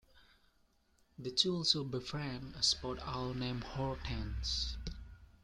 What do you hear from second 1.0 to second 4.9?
The two also befriend a spotted owl named Hortense.